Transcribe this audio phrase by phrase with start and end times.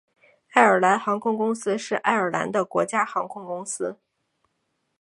[0.53, 3.99] 爱尔兰航空公司是爱尔兰的国家航空公司。